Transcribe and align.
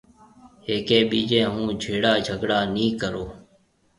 هيَڪيَ 0.65 0.97
ٻِيجي 1.09 1.41
هون 1.53 1.67
جھيَََڙا 1.81 2.13
جھگھڙا 2.27 2.59
نِي 2.73 2.85
ڪرو۔ 3.01 3.25